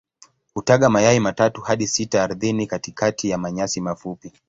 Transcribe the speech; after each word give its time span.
Hutaga 0.53 0.89
mayai 0.89 1.19
matatu 1.19 1.61
hadi 1.61 1.87
sita 1.87 2.23
ardhini 2.23 2.67
katikati 2.67 3.29
ya 3.29 3.37
manyasi 3.37 3.81
mafupi. 3.81 4.31